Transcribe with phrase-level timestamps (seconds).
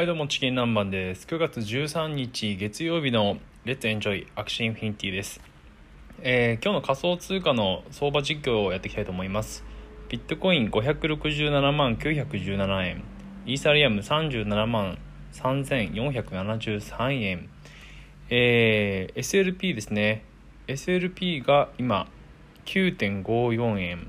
[0.00, 1.26] はいどうもチキン南蛮です。
[1.26, 3.36] 9月13日月曜日の
[3.66, 5.42] Let's Enjoy Axie Infinity です、
[6.22, 9.62] えー今日の仮想通貨の相場実況をやっていきたいと思います。
[10.08, 13.04] ビットコイン567万917円。
[13.44, 14.96] イーサリアム37万
[15.34, 17.50] 3473円。
[18.30, 20.24] えー SLP ですね。
[20.66, 22.08] SLP が今
[22.64, 24.06] 9.54円。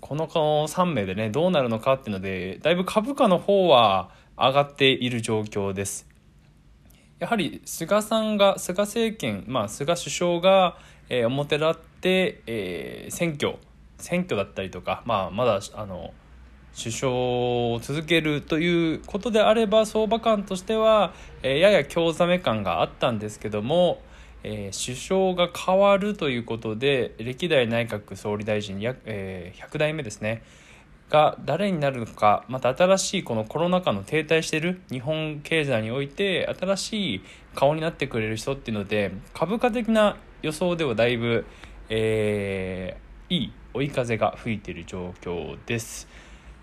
[0.00, 6.14] この3名でねどうなるのかっていうのでだいぶ株価の方は上がっている状況です。
[7.18, 10.76] やはり菅さんが菅政権、まあ、菅首相が、
[11.08, 13.56] えー表立って、えー選挙
[13.98, 16.12] 選挙だったりとか、まあ、まだあの
[16.76, 24.02] 首相を続けるということであれば相場感としては、えーやや興ざめ感があったんですけども、
[24.42, 30.42] えー首相が変わるということで歴代内閣総理大臣約、えー100代目ですね。
[31.14, 37.22] が誰になるのかまた新しいこのコロナ禍の停滞してる日本経済において新しい
[37.54, 41.46] 顔になってくれる人っていうので株価的な予想ではだいぶ、
[41.88, 46.06] えーいい追い風が吹いている状況です。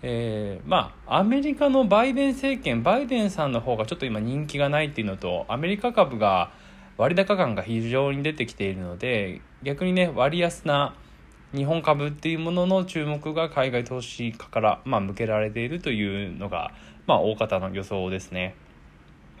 [0.02, 6.52] えーまあアメリカのバイデン政権バイデンさんの方がちょっと今人気がないっていうのとアメリカ株が
[6.98, 10.94] 割高感が非常に出てきているので逆にね割安な
[11.54, 16.72] 日本株っていうものの注目が海外投資家から、まあ、向けられているというのが、
[17.06, 18.54] まあ、大方の予想ですね。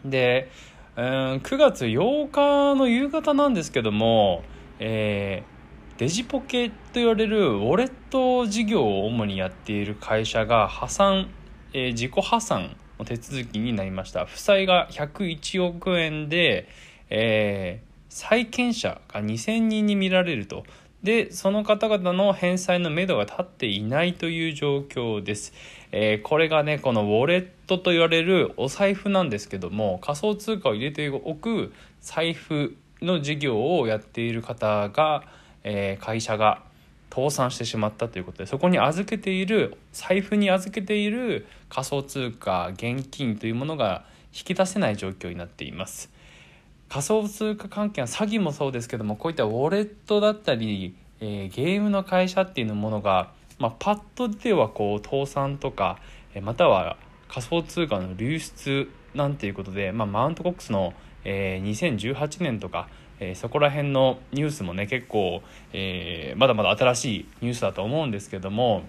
[0.04, 0.50] で、
[0.96, 1.04] うん
[1.42, 4.44] 9月8日の夕方なんですけども、
[4.78, 5.52] えー
[5.98, 11.28] デジポケと言われるウォレット事業を主にやっている会社が破産、
[11.72, 16.68] えー自己破産の手続きになりました負債が101億円で、
[17.08, 20.64] えー債権者が2000人に見られると
[21.02, 25.52] でその方々の返済のめどが立っていないという状況です、
[25.90, 35.24] えーこれがねこのウォレットと言われるお財布なんですけども仮想通貨を入れておく財布の事業をやっている方が、
[35.64, 36.62] えー会社が
[37.10, 46.11] 倒産してしまったということでそこに預けている財布に預けている仮想通貨現金というものが引き出せない状況になっています。
[46.92, 55.96] 仮想通貨関係は詐欺もそうですけどもこういったウォレットだったり、えーゲームの会社っていうものが、まあ、パッとではこう倒産とか
[56.34, 56.98] えまたは
[57.28, 60.92] 仮想通貨の流出なんていうことで、まあ、マウントコックスの、
[61.24, 65.40] えー2018年とか、えーそこら辺のニュースもね結構、
[65.72, 68.82] えーまだまだ新しいニュースだと思うんですけども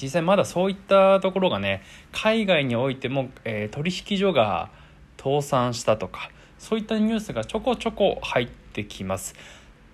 [0.00, 1.82] 実際まだそういったところがね
[2.12, 4.70] 海外においても、え取引所が
[5.18, 6.30] 倒産したとか
[6.60, 9.34] そういったニュースがちょこちょこ入ってきます。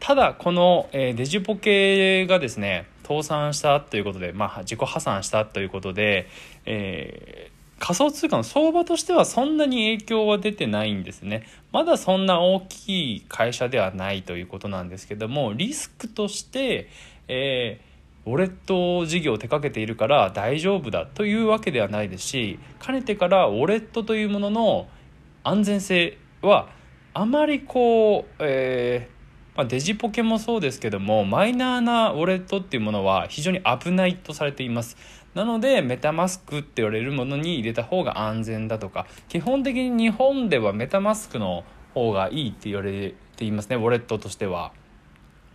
[0.00, 6.28] ただこの、えデジポケがですね倒産したということで、まあ、自己破産したということで、
[6.66, 11.47] えー仮想通貨の相場としてはそんなに影響は出てないんですね。
[11.72, 16.88] まだそんな大きい会社ではないということなんですけどもリスクとして、
[17.28, 17.97] えー
[18.27, 24.89] ウォレット事業を手掛けているから大丈夫だというわけではないですしかねてからウォレットというものの
[25.45, 26.68] 安全性は
[27.15, 29.16] あまりこう、えー
[29.56, 34.97] まあ、デジポケもそうですけどもマイナーなウォレットっていうものは非常に危ないとされています。
[35.34, 44.72] なのでメタマスクって言われるものに入れた方が安全だとか基本的に日本ではメタマスクの方がいいって言われていますねウォレットとしては。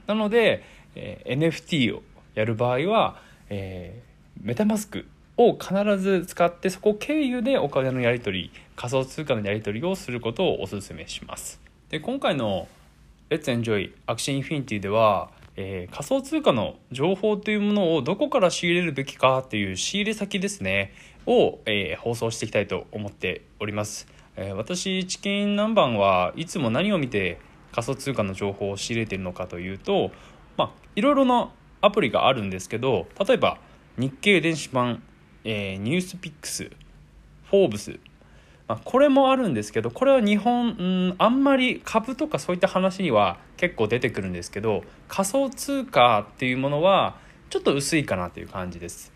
[0.07, 0.63] なので、
[0.95, 2.04] えー NFT を
[2.34, 4.12] やる場合は、えー
[4.44, 5.06] メタマスク
[5.48, 11.60] を必ず使ってそこ経由でお金のやり取り仮想通貨のやり取りをすることをお勧めします。
[11.90, 12.68] で今回の
[13.30, 20.94] 「Let's Enjoy Axie Infinity」では、えー仮想通貨の情報というものをどこから仕入れるべきかっていう仕入れ先ですね
[21.26, 24.08] を、えー放送していきたいと思っております。
[24.36, 27.40] えー、私チキン南蛮はいつも何を見て
[27.72, 30.12] 仮想通貨の情報を仕入れているのかというと
[30.58, 31.52] まあいろいろな
[31.82, 33.58] アプリがあるんですけど例えば
[33.98, 35.04] 日経電子版、
[35.44, 36.72] えー、ニュースピックス
[37.50, 38.00] フォーブス。
[38.68, 47.18] まあ、これもあるんですけどこれは日本、うん、あんまり株とかそういった話には結構出てくるんですけど仮想通貨っていうものは
[47.50, 49.12] ちょっと薄いかなという感じです。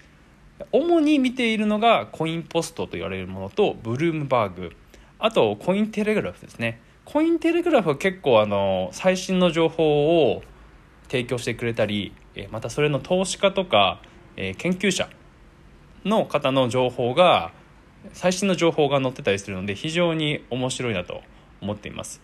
[0.71, 4.71] 主に見ているのがコインポストと言われるものとブルームバーグ。
[5.19, 6.81] あとコインテレグラフですね。
[7.05, 10.43] コインテレグラフは結構あの最新の情報を
[11.07, 12.13] 提供してくれたり
[12.51, 14.01] またそれの投資家とか
[14.35, 15.07] 研究者
[16.05, 17.51] の方の情報が
[18.13, 21.21] 最新の情報が載ってたりするので非常に面白いなと
[21.61, 22.21] 思っています。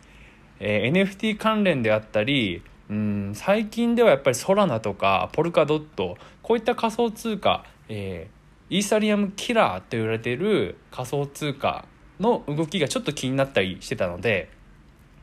[0.60, 2.62] えー、NFT 関連であったり
[2.92, 11.86] うん最近ではやっぱりソラナとかポルカドットこういった仮想通貨、えー、イーサリアムキラーと言われている仮想通貨
[12.20, 14.50] の動きがちょっと気になったりしてたので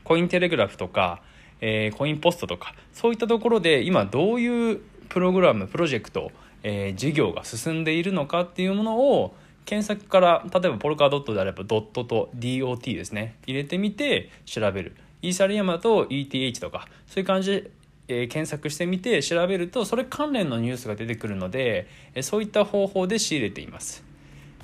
[0.02, 1.20] コインテレグラフとか、
[1.60, 6.32] えー、コインポストとかそういったところで今どういうプログラムプロジェクト、
[6.62, 9.34] えー、事業が進んでいるのかっていうものを
[9.64, 13.36] 検索から例えばポルカドットであればドットと DOT ですね。
[13.46, 14.96] 入れてみて調べる。
[15.20, 17.70] イーサリアムと ETH とかそういう感じで、
[18.08, 24.04] えー、検索してみて調べるとそれ関連のニュースが出てくるので、えー、そういった方法で仕入れています。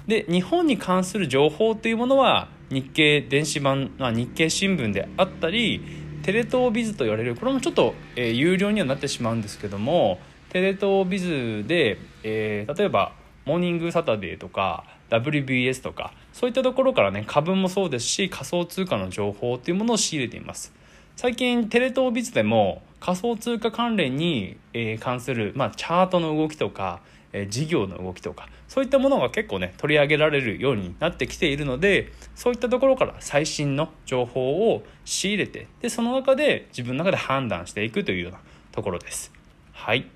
[0.07, 5.83] で日本に関する情報というものは日経電子版、まあ、日経新聞であったり
[6.23, 10.19] テレ東ビズと言われるこれもちょっと、えー、有料にはなってしまうんですけども
[10.55, 13.11] テレ東ビズで、えー、例えば
[13.45, 20.73] モーニングサタデーとか WBS とかそういったところからね株もそうですし仮想通貨の情報っていうものを仕入れています。
[21.17, 27.01] 最近テレ東ビズでも仮想通貨関連に、えー、関する、まあ、チャートの動きとか、
[27.33, 38.39] えー、事業の動きとかそういったものが結構ね取り上げられるようになってきているのでそういったところから最新の情報を仕入れてでその中で自分の中で判断していくというような
[38.71, 39.33] ところです。
[39.73, 40.07] はい、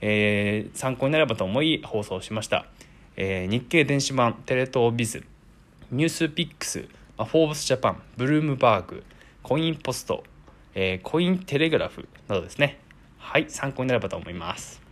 [0.00, 2.66] えー、参考になればと思い放送しました。
[3.16, 5.24] えー、日経電子版テレ東ビズ
[5.90, 9.02] ニュースピックスフォーブスジャパンブルームバーグ
[9.42, 10.24] コインポスト、
[10.74, 12.78] えー、コインテレグラフなどですね。
[13.18, 14.89] はい参考になればと思います。